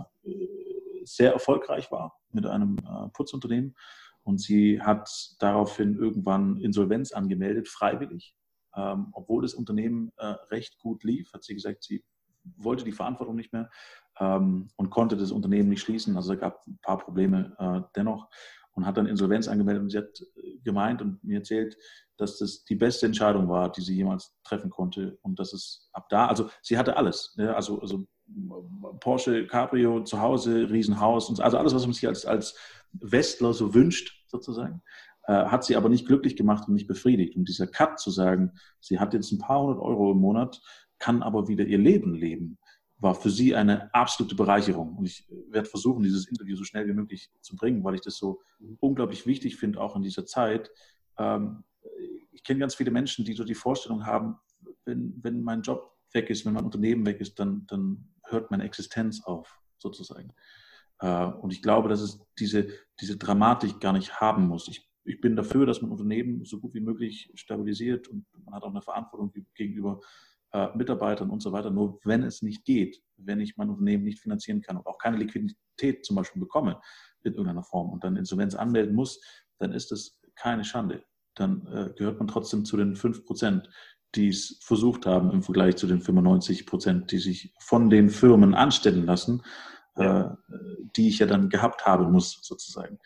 [1.04, 3.76] sehr erfolgreich war mit einem äh, Putzunternehmen.
[4.24, 5.08] Und sie hat
[5.40, 8.36] daraufhin irgendwann Insolvenz angemeldet, freiwillig.
[8.76, 12.04] Ähm, obwohl das Unternehmen äh, recht gut lief, hat sie gesagt, sie
[12.58, 13.70] wollte die Verantwortung nicht mehr
[14.20, 16.16] ähm, und konnte das Unternehmen nicht schließen.
[16.16, 18.30] Also es gab ein paar Probleme äh, dennoch
[18.74, 19.84] und hat dann Insolvenz angemeldet.
[19.84, 21.78] Und sie hat äh, gemeint und mir erzählt,
[22.18, 25.18] dass das die beste Entscheidung war, die sie jemals treffen konnte.
[25.22, 27.34] Und dass es ab da, also sie hatte alles.
[27.38, 28.06] Ja, also, also
[29.00, 32.58] Porsche, Cabrio, zu Hause, Riesenhaus, und also alles, was man sich als, als
[32.94, 34.82] Westler so wünscht, sozusagen,
[35.24, 37.36] äh, hat sie aber nicht glücklich gemacht und nicht befriedigt.
[37.36, 40.62] Und dieser Cut zu sagen, sie hat jetzt ein paar hundert Euro im Monat,
[40.98, 42.58] kann aber wieder ihr Leben leben
[42.98, 44.96] war für sie eine absolute Bereicherung.
[44.98, 48.18] Und ich werde versuchen, dieses Interview so schnell wie möglich zu bringen, weil ich das
[48.18, 48.42] so
[48.80, 50.72] unglaublich wichtig finde, auch in dieser Zeit.
[51.18, 51.64] Ähm,
[52.32, 54.38] ich kenne ganz viele Menschen, die so die Vorstellung haben,
[54.86, 58.64] wenn, wenn mein Job weg ist, wenn mein Unternehmen weg ist, dann, dann hört meine
[58.64, 60.34] Existenz auf, sozusagen.
[61.00, 62.68] Äh, und ich glaube, dass es diese,
[63.00, 64.68] diese Dramatik gar nicht haben muss.
[64.68, 68.64] Ich, ich bin dafür, dass man Unternehmen so gut wie möglich stabilisiert und man hat
[68.64, 70.00] auch eine Verantwortung gegenüber
[70.56, 71.70] äh, Mitarbeitern und so weiter.
[71.70, 75.18] Nur wenn es nicht geht, wenn ich mein Unternehmen nicht finanzieren kann und auch keine
[75.18, 76.80] Liquidität zum Beispiel bekomme
[77.24, 79.20] in irgendeiner Form und dann Insolvenz anmelden muss,
[79.60, 81.04] dann ist das keine Schande.
[81.36, 83.70] Dann äh, gehört man trotzdem zu den 5 Prozent,
[84.16, 88.54] die es versucht haben im Vergleich zu den 95 Prozent, die sich von den Firmen
[88.54, 89.42] anstellen lassen,
[89.98, 90.32] ja.
[90.32, 90.36] äh,
[90.96, 93.00] die ich ja dann gehabt haben muss, sozusagen.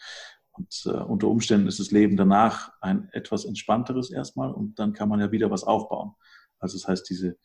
[0.52, 5.10] Und äh, unter Umständen ist das Leben danach ein etwas entspannteres erstmal und dann kann
[5.10, 6.14] man ja wieder was aufbauen.
[6.60, 7.38] Also das heißt, diese,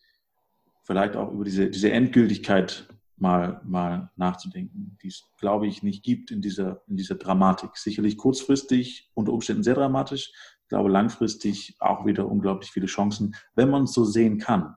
[0.83, 6.31] vielleicht auch über diese, diese Endgültigkeit mal, mal nachzudenken, die es, glaube ich, nicht gibt
[6.31, 7.77] in dieser, in dieser Dramatik.
[7.77, 13.71] Sicherlich kurzfristig unter Umständen sehr dramatisch, ich glaube langfristig auch wieder unglaublich viele Chancen, wenn
[13.71, 14.77] man es so sehen kann.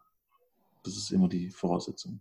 [0.83, 2.19] Das ist immer die Voraussetzung.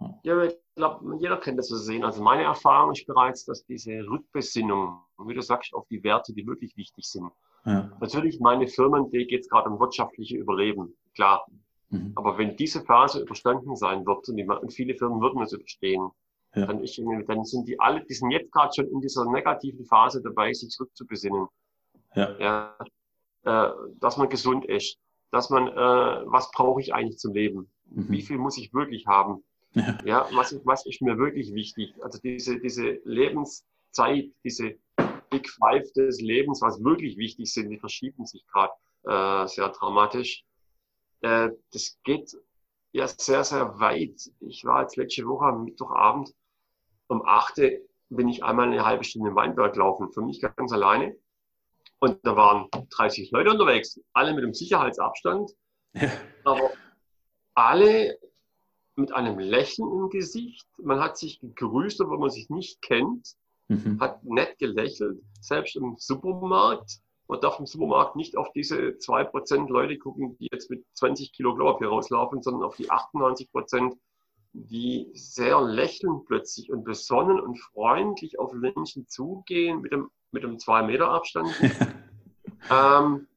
[0.00, 2.04] Ja, ja ich glaube, jeder kennt das so sehen.
[2.04, 6.46] Also meine Erfahrung ist bereits, dass diese Rückbesinnung, wie du sagst, auf die Werte, die
[6.46, 7.30] wirklich wichtig sind.
[7.68, 7.92] Ja.
[8.00, 11.46] Natürlich, meine Firmen, die geht es gerade um wirtschaftliche Überleben klar.
[11.90, 12.12] Mhm.
[12.14, 16.08] Aber wenn diese Phase überstanden sein wird, und, die, und viele Firmen würden es überstehen,
[16.54, 16.64] ja.
[16.64, 20.22] dann, ist, dann sind die alle, die sind jetzt gerade schon in dieser negativen Phase
[20.22, 21.46] dabei, sich zurückzubesinnen.
[22.14, 22.38] Ja.
[22.38, 22.76] ja
[23.44, 24.96] äh, dass man gesund ist,
[25.30, 27.70] dass man, äh, was brauche ich eigentlich zum Leben?
[27.90, 28.06] Mhm.
[28.08, 29.44] Wie viel muss ich wirklich haben?
[30.04, 31.94] Ja was, was ist mir wirklich wichtig?
[32.02, 34.74] Also diese, diese Lebenszeit, diese
[35.30, 38.72] Big Five des Lebens, was wirklich wichtig sind, die verschieben sich gerade
[39.04, 40.44] äh, sehr dramatisch
[41.20, 42.36] äh, das geht
[42.92, 44.30] ja sehr, sehr weit.
[44.40, 46.34] Ich war jetzt letzte Woche am Mittwochabend
[47.08, 47.60] um 8
[48.10, 51.16] bin ich einmal eine halbe Stunde im Weinberg laufen, für mich ganz alleine.
[52.00, 55.50] Und da waren 30 Leute unterwegs, alle mit einem Sicherheitsabstand,
[55.94, 56.10] ja.
[56.44, 56.70] aber
[57.54, 58.18] alle
[58.96, 60.66] mit einem Lächeln im Gesicht.
[60.78, 63.34] Man hat sich gegrüßt, obwohl man sich nicht kennt,
[63.68, 64.00] mhm.
[64.00, 69.98] hat nett gelächelt, selbst im Supermarkt man darf im Supermarkt nicht auf diese 2% Leute
[69.98, 73.96] gucken, die jetzt mit 20 Kilo Klopapier rauslaufen, sondern auf die 98%,
[74.54, 80.58] die sehr lächeln plötzlich und besonnen und freundlich auf Menschen zugehen mit dem, mit dem
[80.58, 81.50] 2 Meter Abstand.
[82.70, 83.28] ähm,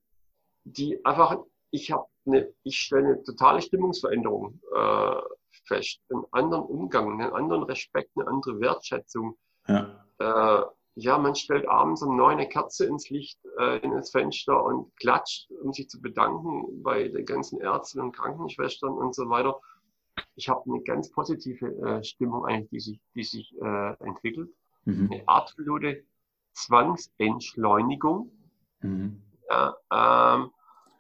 [0.64, 1.40] die einfach,
[1.72, 5.22] ich habe eine, ich stelle eine totale Stimmungsveränderung äh,
[5.66, 9.38] fest, einen anderen Umgang, einen anderen Respekt, eine andere Wertschätzung.
[9.68, 10.01] Ja.
[10.22, 14.96] Äh, ja, man stellt abends um neun eine Kerze ins Licht, äh, ins Fenster und
[14.98, 19.60] klatscht, um sich zu bedanken bei den ganzen Ärzten und Krankenschwestern und so weiter.
[20.36, 24.50] Ich habe eine ganz positive äh, Stimmung eigentlich, die sich, die sich äh, entwickelt.
[24.86, 25.10] Mhm.
[25.12, 26.04] Eine absolute
[26.54, 28.32] Zwangsentschleunigung.
[28.82, 29.22] Mhm.
[29.50, 30.52] Ja, ähm,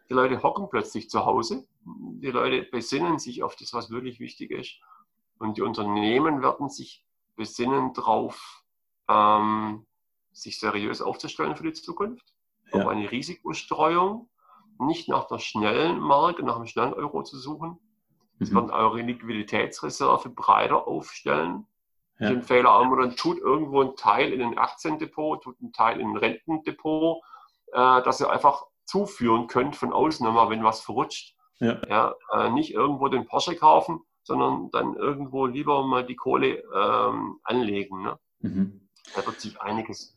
[0.09, 1.65] die Leute hocken plötzlich zu Hause.
[1.83, 4.79] Die Leute besinnen sich auf das, was wirklich wichtig ist.
[5.37, 7.03] Und die Unternehmen werden sich
[7.35, 8.60] besinnen drauf,
[9.11, 9.85] ähm,
[10.31, 12.33] sich seriös aufzustellen für die Zukunft,
[12.71, 12.81] ja.
[12.81, 14.29] auf eine Risikostreuung,
[14.79, 17.77] nicht nach der schnellen Marke, nach dem schnellen Euro zu suchen.
[18.39, 18.45] Mhm.
[18.45, 21.67] Sie werden eure Liquiditätsreserve breiter aufstellen.
[22.19, 22.29] Ja.
[22.29, 25.99] Den Fehler haben wir dann tut irgendwo ein Teil in ein Aktiendepot, tut ein Teil
[25.99, 27.21] in ein Rentendepot,
[27.73, 31.35] äh, dass ihr einfach zuführen könnt von außen, wenn was verrutscht.
[31.59, 31.79] Ja.
[31.87, 37.39] ja äh, nicht irgendwo den Porsche kaufen, sondern dann irgendwo lieber mal die Kohle ähm,
[37.43, 38.01] anlegen.
[38.01, 38.19] Ne?
[38.39, 38.89] Mhm.
[39.15, 40.15] Da wird sich einiges,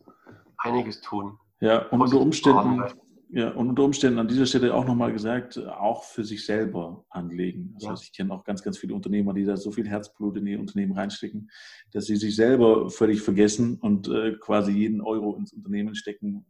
[0.59, 1.39] einiges tun.
[1.61, 2.83] Ja, und unter Umständen,
[3.31, 7.73] ja, und unter Umständen an dieser Stelle auch nochmal gesagt, auch für sich selber anlegen.
[7.75, 7.91] Das ja.
[7.91, 10.61] heißt, ich kenne auch ganz, ganz viele Unternehmer, die da so viel Herzblut in ihr
[10.61, 11.51] Unternehmen reinstecken,
[11.93, 16.47] dass sie sich selber völlig vergessen und äh, quasi jeden Euro ins Unternehmen stecken.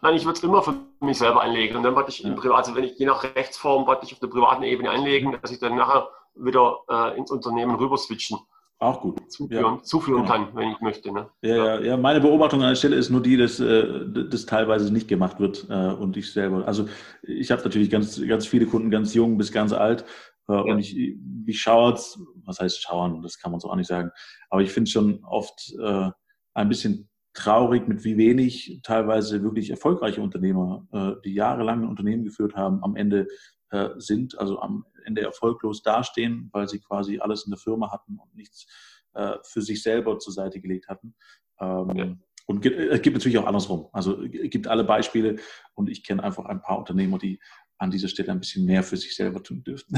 [0.00, 1.76] Nein, ich würde es immer für mich selber anlegen.
[1.76, 2.30] Und dann wollte ich ja.
[2.30, 5.36] im Privat, also wenn ich je nach Rechtsform wollte ich auf der privaten Ebene anlegen,
[5.42, 8.38] dass ich dann nachher wieder äh, ins Unternehmen rüber switchen.
[8.82, 9.30] Auch gut.
[9.30, 9.82] Zuführen, ja.
[9.84, 10.32] zuführen genau.
[10.32, 11.12] kann, wenn ich möchte.
[11.12, 11.30] Ne?
[11.42, 13.86] Ja, ja, ja, meine Beobachtung an der Stelle ist nur die, dass äh,
[14.28, 16.66] das teilweise nicht gemacht wird äh, und ich selber.
[16.66, 16.88] Also
[17.22, 20.04] ich habe natürlich ganz, ganz viele Kunden, ganz jung bis ganz alt.
[20.48, 20.60] Äh, ja.
[20.62, 20.98] Und ich,
[21.46, 24.10] ich schaue jetzt, was heißt schauen, das kann man so auch nicht sagen,
[24.50, 26.10] aber ich finde es schon oft äh,
[26.54, 32.24] ein bisschen traurig, mit wie wenig teilweise wirklich erfolgreiche Unternehmer, äh, die jahrelang ein Unternehmen
[32.24, 33.28] geführt haben, am Ende
[33.72, 38.18] äh, sind, also am Ende erfolglos dastehen, weil sie quasi alles in der Firma hatten
[38.18, 38.66] und nichts
[39.14, 41.14] äh, für sich selber zur Seite gelegt hatten.
[41.58, 42.16] Ähm, ja.
[42.46, 43.88] Und es gibt natürlich auch andersrum.
[43.92, 45.36] Also es gibt alle Beispiele
[45.74, 47.40] und ich kenne einfach ein paar Unternehmer, die
[47.78, 49.96] an dieser Stelle ein bisschen mehr für sich selber tun dürften.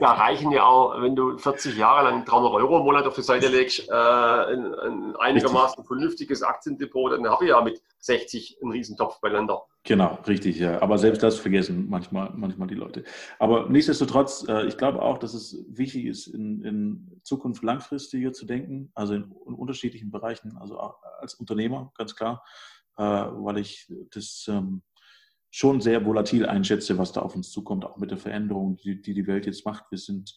[0.00, 3.22] da reichen ja auch, wenn du 40 Jahre lang 300 Euro im Monat auf die
[3.22, 8.72] Seite legst, äh, ein, ein einigermaßen vernünftiges Aktiendepot, dann habe ich ja mit 60 einen
[8.72, 9.64] Riesentopf beieinander.
[9.88, 10.82] Genau, richtig, ja.
[10.82, 13.04] Aber selbst das vergessen manchmal, manchmal die Leute.
[13.38, 18.44] Aber nichtsdestotrotz, äh, ich glaube auch, dass es wichtig ist, in, in Zukunft langfristiger zu
[18.44, 22.44] denken, also in, in, unterschiedlichen Bereichen, also auch als Unternehmer, ganz klar,
[22.98, 24.82] äh, weil ich das ähm,
[25.50, 29.14] schon sehr volatil einschätze, was da auf uns zukommt, auch mit der Veränderung, die die,
[29.14, 29.84] die Welt jetzt macht.
[29.90, 30.36] Wir sind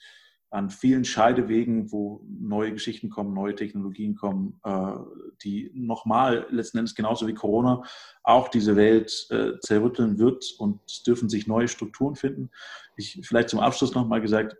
[0.51, 4.93] an vielen Scheidewegen, wo neue Geschichten kommen, neue Technologien kommen, äh,
[5.43, 7.83] die nochmal letzten Endes genauso wie Corona
[8.23, 12.51] auch diese Welt äh, zerrütteln wird und dürfen sich neue Strukturen finden.
[12.97, 14.57] Ich vielleicht zum Abschluss nochmal gesagt,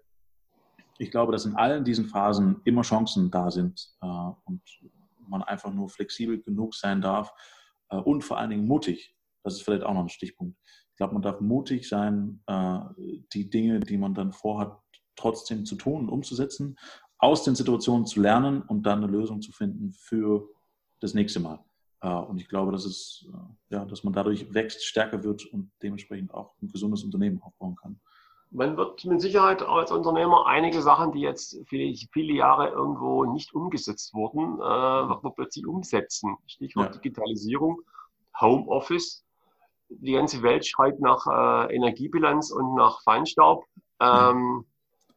[0.98, 4.08] ich glaube, dass in allen diesen Phasen immer Chancen da sind äh,
[4.46, 4.62] und
[5.28, 7.32] man einfach nur flexibel genug sein darf
[7.88, 9.16] und vor allen Dingen mutig.
[9.44, 10.58] Das ist vielleicht auch noch ein Stichpunkt.
[10.92, 12.44] Ich glaube, man darf mutig sein,
[13.34, 14.78] die Dinge, die man dann vorhat,
[15.16, 16.78] trotzdem zu tun und umzusetzen,
[17.18, 20.50] aus den Situationen zu lernen und dann eine Lösung zu finden für
[21.00, 21.64] das nächste Mal.
[22.02, 25.72] Äh, und ich glaube, dass, es, äh, ja, dass man dadurch wächst, stärker wird und
[25.82, 28.00] dementsprechend auch ein gesundes Unternehmen aufbauen kann.
[28.54, 33.54] Man wird mit Sicherheit als Unternehmer einige Sachen, die jetzt viele, viele Jahre irgendwo nicht
[33.54, 36.36] umgesetzt wurden, äh, wird man plötzlich umsetzen.
[36.48, 37.02] Stichwort ja.
[37.02, 37.80] Digitalisierung,
[38.40, 39.24] Homeoffice.
[39.90, 43.66] Die ganze Welt schreit nach äh, Energiebilanz und nach Feinstaub.
[44.02, 44.66] Ähm,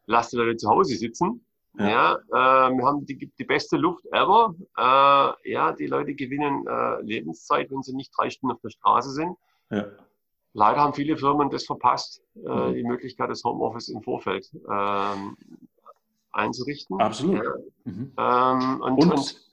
[0.06, 1.44] lass die Leute zu Hause sitzen.
[1.78, 4.54] Ja, ja äh, wir haben die, die beste Luft ever.
[4.76, 9.10] Äh, ja, die Leute gewinnen äh, Lebenszeit, wenn sie nicht drei Stunden auf der Straße
[9.10, 9.36] sind.
[9.70, 9.86] Ja.
[10.52, 12.74] Leider haben viele Firmen das verpasst, äh, mhm.
[12.74, 15.36] die Möglichkeit des Homeoffice im Vorfeld ähm,
[16.30, 17.00] einzurichten.
[17.00, 17.42] Absolut.
[17.84, 18.12] Mhm.
[18.16, 19.43] Ähm, und, und, und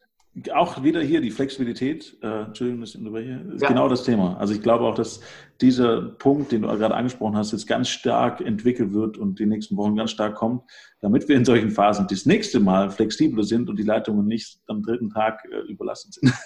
[0.54, 3.67] auch wieder hier die Flexibilität, äh, Entschuldigung, ich unterbreche, ist ja.
[3.67, 4.38] genau das Thema.
[4.38, 5.20] Also ich glaube auch, dass
[5.60, 9.76] dieser Punkt, den du gerade angesprochen hast, jetzt ganz stark entwickelt wird und die nächsten
[9.76, 10.63] Wochen ganz stark kommt,
[11.02, 14.82] damit wir in solchen Phasen das nächste Mal flexibler sind und die Leitungen nicht am
[14.82, 16.34] dritten Tag äh, überlassen sind.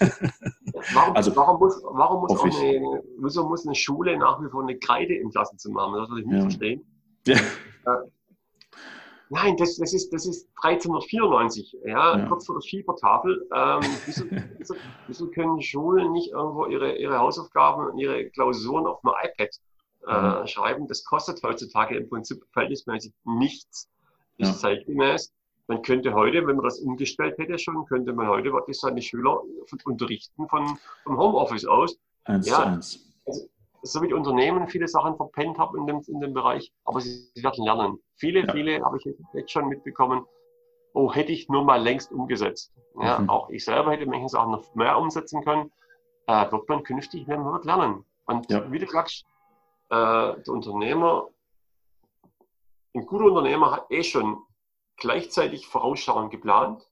[0.92, 4.76] warum, also, warum, muss, warum muss, eine, wieso muss eine Schule nach wie vor eine
[4.78, 5.94] Kreide im Klassenzimmer haben?
[5.94, 6.42] Das würde ich nicht ja.
[6.42, 6.84] verstehen.
[7.26, 7.36] Ja.
[9.28, 12.28] Nein, das, das, ist, das ist 1394, ja, ja.
[12.28, 13.48] kurz vor der Schiefertafel.
[13.52, 14.24] Ähm, wieso,
[14.58, 14.74] wieso,
[15.08, 19.50] wieso, können Schulen nicht irgendwo ihre, ihre Hausaufgaben und ihre Klausuren auf dem iPad
[20.06, 20.46] äh, mhm.
[20.46, 20.86] schreiben?
[20.86, 23.88] Das kostet heutzutage im Prinzip verhältnismäßig nichts.
[24.38, 24.54] Ist ja.
[24.54, 25.32] zeitgemäß.
[25.66, 29.40] Man könnte heute, wenn man das umgestellt hätte schon, könnte man heute wirklich seine Schüler
[29.84, 31.98] unterrichten von, vom Homeoffice aus.
[32.24, 33.12] Eins ja, zu eins.
[33.26, 33.48] Also,
[33.86, 37.30] so wie die Unternehmen viele Sachen verpennt haben in dem, in dem Bereich, aber sie,
[37.34, 37.98] sie werden lernen.
[38.16, 38.52] Viele, ja.
[38.52, 40.26] viele habe ich jetzt schon mitbekommen,
[40.92, 42.72] oh, hätte ich nur mal längst umgesetzt.
[43.00, 43.30] Ja, mhm.
[43.30, 45.70] Auch ich selber hätte manche Sachen noch mehr umsetzen können.
[46.26, 48.04] Äh, wird man künftig mehr wird lernen.
[48.26, 48.70] Und ja.
[48.72, 49.24] wie du sagst,
[49.90, 51.28] äh, der Unternehmer,
[52.94, 54.42] ein guter Unternehmer hat eh schon
[54.96, 56.82] gleichzeitig vorausschauend geplant,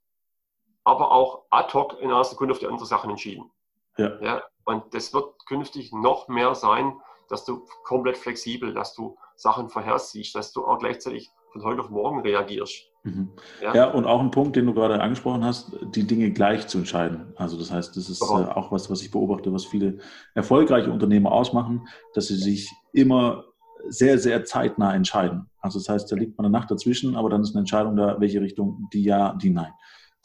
[0.85, 3.51] aber auch ad hoc in einer Sekunde auf die andere Sachen entschieden.
[3.97, 4.21] Ja.
[4.21, 4.43] ja.
[4.65, 6.95] Und das wird künftig noch mehr sein,
[7.29, 11.91] dass du komplett flexibel, dass du Sachen vorhersiehst, dass du auch gleichzeitig von heute auf
[11.91, 12.91] morgen reagierst.
[13.05, 13.31] Mhm.
[13.63, 13.75] Ja?
[13.75, 13.91] ja?
[13.91, 17.33] und auch ein Punkt, den du gerade angesprochen hast, die Dinge gleich zu entscheiden.
[17.37, 19.99] Also das heißt, das ist äh, auch was, was ich beobachte, was viele
[20.35, 23.45] erfolgreiche Unternehmer ausmachen, dass sie sich immer
[23.89, 25.51] sehr, sehr zeitnah entscheiden.
[25.61, 28.21] Also das heißt, da liegt man eine Nacht dazwischen, aber dann ist eine Entscheidung da,
[28.21, 29.73] welche Richtung, die ja, die nein.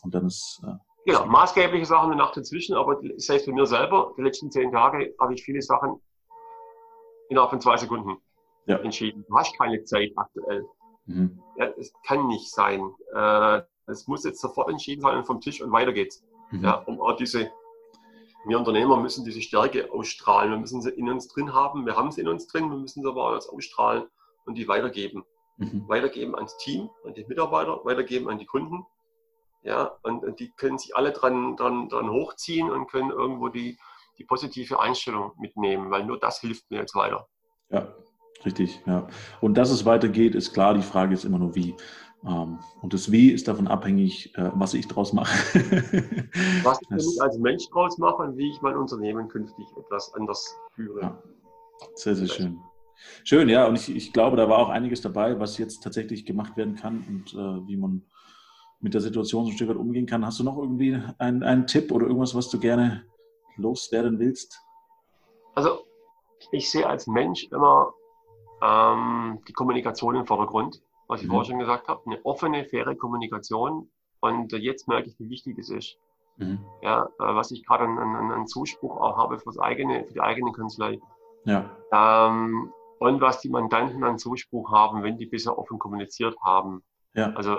[0.02, 0.74] Und dann ist äh,
[1.06, 5.16] Genau, maßgebliche Sachen eine Nacht dazwischen, aber selbst bei mir selber, die letzten zehn Tage
[5.20, 6.02] habe ich viele Sachen
[7.30, 8.18] innerhalb von zwei Sekunden
[8.66, 8.78] ja.
[8.78, 9.26] entschieden.
[9.28, 10.66] Du hast keine Zeit aktuell.
[11.06, 11.42] Mhm.
[11.58, 12.92] Ja, es kann nicht sein.
[13.14, 16.24] Äh, es muss jetzt sofort entschieden sein und vom Tisch und weiter geht's.
[16.52, 16.64] Mhm.
[16.64, 17.52] Ja, um auch diese,
[18.46, 20.52] wir Unternehmer müssen diese Stärke ausstrahlen.
[20.52, 21.86] Wir müssen sie in uns drin haben.
[21.86, 22.70] Wir haben sie in uns drin.
[22.70, 24.06] Wir müssen sie aber auch ausstrahlen
[24.46, 25.24] und die weitergeben.
[25.58, 25.86] Mhm.
[25.88, 28.86] Weitergeben ans Team, an die Mitarbeiter, weitergeben an die Kunden
[29.62, 33.78] ja, und, und die können sich alle dran, dran, dran hochziehen und können irgendwo die,
[34.18, 37.28] die positive Einstellung mitnehmen, weil nur das hilft mir jetzt weiter.
[37.70, 37.94] Ja,
[38.46, 39.08] richtig, ja.
[39.42, 41.76] Und dass es weitergeht, ist klar, die Frage ist immer nur wie.
[42.26, 45.32] Ähm, und das Wie ist davon abhängig, äh, was ich draus mache.
[46.64, 51.02] was ich als Mensch draus mache und wie ich mein Unternehmen künftig etwas anders führe.
[51.02, 51.24] Ja.
[51.96, 52.60] Sehr, sehr schön.
[53.24, 53.66] Schön, ja.
[53.68, 57.06] Und ich, ich glaube, da war auch einiges dabei, was jetzt tatsächlich gemacht werden kann
[57.08, 58.04] und äh, wie man
[58.80, 60.26] mit der Situation so ein Stück weit umgehen kann.
[60.26, 63.06] Hast du noch irgendwie einen, einen Tipp oder irgendwas, was du gerne
[63.58, 64.62] loswerden willst?
[65.56, 65.86] Also
[66.52, 67.94] ich sehe als Mensch immer
[68.62, 71.32] ähm, die Kommunikation im Vordergrund, was ich mhm.
[71.32, 72.02] vorher schon gesagt habe.
[72.06, 73.90] Eine offene, faire Kommunikation.
[74.22, 75.98] Und äh, jetzt merke ich, wie wichtig das ist.
[76.38, 76.60] Mhm.
[76.82, 80.22] Ja, äh, was ich gerade an, an, an, Zuspruch auch habe fürs eigene, für die
[80.22, 81.00] eigene Kanzlei.
[81.44, 81.70] Ja.
[81.92, 86.84] Ähm, und was die Mandanten an Zuspruch haben, wenn die bisher offen kommuniziert haben.
[87.14, 87.32] Ja.
[87.34, 87.58] Also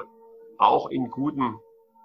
[0.61, 1.59] auch in guten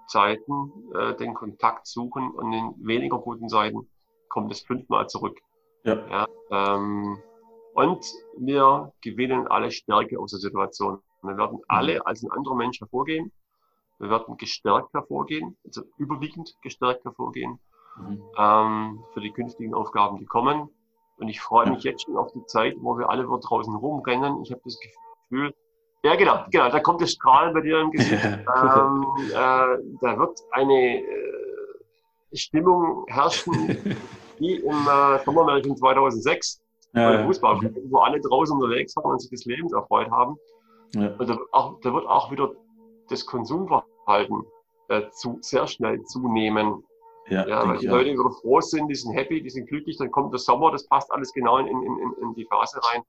[0.07, 3.89] Zeiten äh, den Kontakt suchen und in weniger guten Zeiten
[4.29, 5.39] kommt es fünfmal zurück.
[5.83, 5.95] Ja.
[6.07, 7.17] ja ähm,
[7.73, 8.05] und
[8.37, 10.99] wir gewinnen alle Stärke aus der Situation.
[11.21, 12.01] Wir werden alle mhm.
[12.05, 13.31] als ein anderer Mensch hervorgehen.
[13.99, 17.59] Wir werden gestärkt hervorgehen, also überwiegend gestärkt hervorgehen
[17.97, 18.21] mhm.
[18.37, 20.69] ähm, für die künftigen Aufgaben, die kommen.
[21.17, 24.41] Und ich freue mich jetzt schon auf die Zeit, wo wir alle wieder draußen rumrennen.
[24.43, 25.53] Ich habe das Gefühl,
[26.05, 28.23] ja genau, genau, da kommt das Strahlen bei dir im Gesicht.
[28.23, 31.05] ähm, äh, da wird eine äh,
[32.33, 33.53] Stimmung herrschen,
[34.39, 36.61] wie im äh, Sommermärchen 2006,
[36.93, 37.69] ja, Fußball, ja.
[37.89, 40.37] wo alle draußen unterwegs waren und sich des Lebens erfreut haben.
[40.93, 41.07] Ja.
[41.17, 42.51] Und da wird, auch, da wird auch wieder
[43.09, 44.43] das Konsumverhalten
[44.89, 46.83] äh, zu, sehr schnell zunehmen.
[47.27, 50.11] Ja, ja weil die Leute wieder froh sind, die sind happy, die sind glücklich, dann
[50.11, 53.03] kommt der Sommer, das passt alles genau in, in, in, in die Phase rein.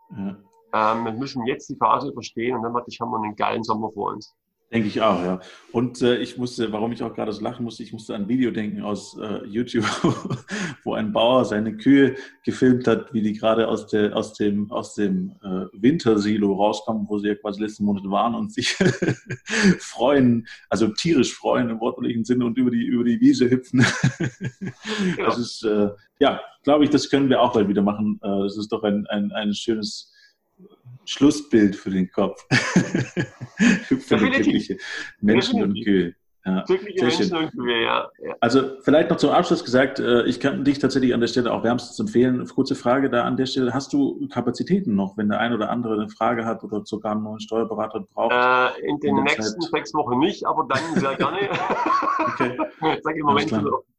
[0.73, 0.93] Ja.
[0.93, 4.13] Ähm, wir müssen jetzt die Phase überstehen und dann haben wir einen geilen Sommer vor
[4.13, 4.35] uns.
[4.73, 5.39] Denke ich auch, ja.
[5.71, 8.29] Und äh, ich musste, warum ich auch gerade so lachen musste, ich musste an ein
[8.29, 9.85] Video denken aus äh, YouTube,
[10.85, 14.95] wo ein Bauer seine Kühe gefilmt hat, wie die gerade aus, der, aus dem, aus
[14.95, 18.71] dem äh, Wintersilo rauskommen, wo sie ja quasi letzten Monat waren und sich
[19.79, 23.87] freuen, also tierisch freuen im wortwörtlichen Sinne und über die, über die Wiese hüpfen.
[25.17, 25.27] ja.
[25.27, 28.19] Das ist, äh, ja, glaube ich, das können wir auch bald wieder machen.
[28.23, 30.13] Äh, das ist doch ein, ein, ein schönes
[31.07, 32.45] Schlussbild für den Kopf.
[32.51, 34.79] für die glückliche
[35.21, 36.15] Menschen und Kühe.
[36.47, 38.09] Ja, glückliche Menschen und Kühe, ja.
[38.41, 41.65] Also vielleicht noch zum Abschluss gesagt, äh, ich kann dich tatsächlich an der Stelle auch
[41.65, 42.47] wärmstens empfehlen.
[42.47, 43.75] Kurze Frage da an der Stelle.
[43.75, 47.25] Hast du Kapazitäten noch, wenn der ein oder andere eine Frage hat oder sogar einen
[47.25, 48.33] neuen Steuerberater braucht?
[48.33, 49.71] Äh, in den in nächsten Zeit?
[49.73, 51.39] sechs Wochen nicht, aber dann sehr gerne.
[52.19, 52.57] okay.
[52.97, 53.51] Ich sage im Moment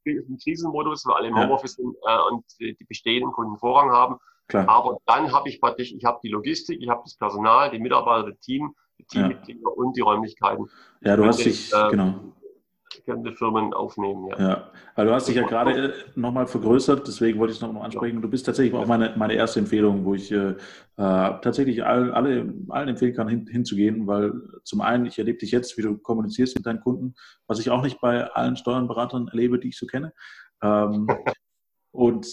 [0.06, 4.16] im Krisenmodus, weil alle im Homeoffice sind äh, und die bestehenden Kunden Vorrang haben.
[4.48, 4.68] Klar.
[4.70, 8.30] Aber dann habe ich praktisch, ich habe die Logistik, ich habe das Personal, die Mitarbeiter,
[8.30, 9.70] das Team, die Teammitglieder ja.
[9.76, 10.66] und die Räumlichkeiten.
[11.02, 12.34] Ja, du hast dich, äh, genau.
[13.06, 14.40] Die Firmen aufnehmen, ja.
[14.40, 18.22] Ja, weil du hast dich ja gerade nochmal vergrößert, deswegen wollte ich es nochmal ansprechen.
[18.22, 20.56] Du bist tatsächlich auch meine, meine erste Empfehlung, wo ich äh,
[20.98, 24.34] tatsächlich all, alle, allen empfehlen kann, hin, hinzugehen, weil
[24.64, 27.82] zum einen, ich erlebe dich jetzt, wie du kommunizierst mit deinen Kunden, was ich auch
[27.82, 30.12] nicht bei allen Steuernberatern erlebe, die ich so kenne.
[30.62, 31.08] Ähm,
[31.98, 32.28] und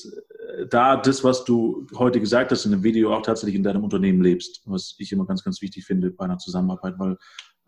[0.59, 3.83] äh, da das, was du heute gesagt hast in dem Video, auch tatsächlich in deinem
[3.83, 7.16] Unternehmen lebst, was ich immer ganz, ganz wichtig finde bei einer Zusammenarbeit, weil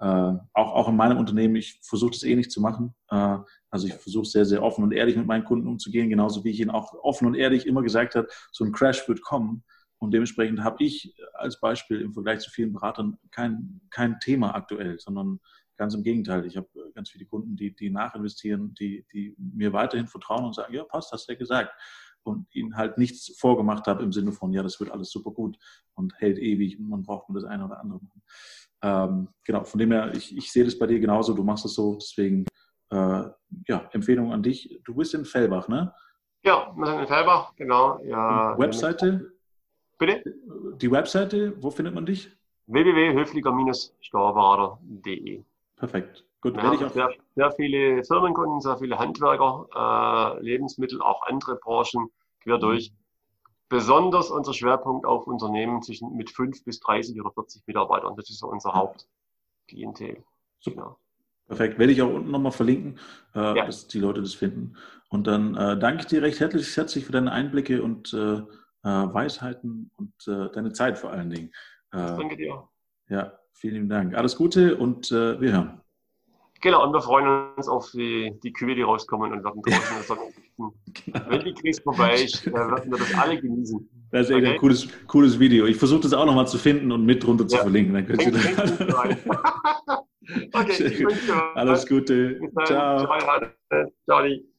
[0.01, 2.95] äh, auch, auch in meinem Unternehmen, ich versuche das eh nicht zu machen.
[3.09, 3.39] Äh,
[3.71, 6.61] also ich versuche sehr, sehr offen und ehrlich mit meinen Kunden umzugehen, genauso wie ich
[6.61, 9.65] ihnen auch offen und ehrlich immer gesagt habe, so ein Crash wird kommen.
[9.97, 14.99] Und dementsprechend habe ich als Beispiel im Vergleich zu vielen Beratern kein, kein Thema aktuell,
[14.99, 15.41] sondern
[15.77, 16.47] Ganz im Gegenteil.
[16.47, 20.55] Ich habe äh, ganz viele Kunden, die, die nachinvestieren, die, die mir weiterhin vertrauen und
[20.55, 21.73] sagen, ja, passt, hast du ja gesagt.
[22.23, 25.57] Und ihnen halt nichts vorgemacht habe im Sinne von, ja, das wird alles super gut
[25.95, 28.23] und hält ewig und man braucht nur das eine oder andere machen.
[28.83, 31.75] Ähm, genau, von dem her, ich, ich sehe das bei dir genauso, du machst es
[31.75, 32.45] so, deswegen,
[32.91, 33.23] äh,
[33.69, 34.81] ja, Empfehlung an dich.
[34.85, 35.95] Du bist in Fellbach, ne?
[36.43, 38.01] Ja, wir sind in Fellbach, genau.
[38.05, 39.33] Ja, Webseite?
[39.99, 40.23] Bitte?
[40.81, 42.31] Die Webseite, wo findet man dich?
[42.67, 45.45] www.höflicher-steuerberater.de
[45.77, 46.25] Perfekt.
[46.41, 52.11] Gut, ja, ich sehr, sehr, viele Firmenkunden, sehr viele Handwerker, äh, Lebensmittel, auch andere Branchen
[52.41, 52.61] quer mhm.
[52.61, 52.93] durch.
[53.69, 58.15] Besonders unser Schwerpunkt auf Unternehmen zwischen mit 5 bis 30 oder 40 Mitarbeitern.
[58.17, 60.23] Das ist so unser Hauptklientel.
[60.61, 60.77] Super.
[60.77, 60.99] Genau.
[61.49, 61.79] Perfekt.
[61.79, 62.99] Werde ich auch unten nochmal verlinken,
[63.35, 63.67] äh, ja.
[63.67, 64.77] dass die Leute das finden.
[65.09, 68.45] Und dann äh, danke ich dir recht herzlich, herzlich für deine Einblicke und äh, äh
[68.83, 71.53] Weisheiten und äh, deine Zeit vor allen Dingen.
[71.91, 72.69] danke dir.
[73.09, 74.14] Ja, Vielen Dank.
[74.14, 75.81] Alles Gute und äh, wir hören.
[76.61, 80.16] Genau, und wir freuen uns auf die, die Kühe, die rauskommen und werden draußen
[80.57, 81.21] genau.
[81.29, 83.88] Wenn die Krise vorbei ist, äh, werden wir das alle genießen.
[84.11, 84.47] Das ist okay?
[84.47, 85.66] ein cooles, cooles Video.
[85.66, 87.95] Ich versuche das auch nochmal zu finden und mit drunter zu verlinken.
[87.95, 88.81] Dann könnt ihr das
[90.53, 91.07] okay,
[91.55, 92.40] Alles Gute.
[92.66, 93.07] Ciao.
[93.07, 93.40] Ciao.
[94.07, 94.56] Ciao.